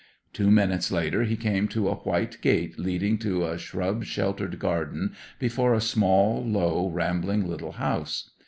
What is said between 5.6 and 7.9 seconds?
a small, low, rambling little